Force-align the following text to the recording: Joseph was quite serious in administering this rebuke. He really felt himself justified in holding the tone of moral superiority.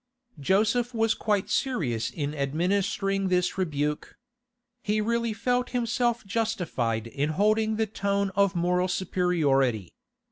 Joseph 0.39 0.95
was 0.95 1.13
quite 1.13 1.47
serious 1.47 2.09
in 2.09 2.33
administering 2.33 3.27
this 3.27 3.55
rebuke. 3.55 4.17
He 4.81 4.99
really 4.99 5.31
felt 5.31 5.69
himself 5.77 6.25
justified 6.25 7.05
in 7.05 7.29
holding 7.37 7.75
the 7.75 7.85
tone 7.85 8.31
of 8.35 8.55
moral 8.55 8.87
superiority. 8.87 9.93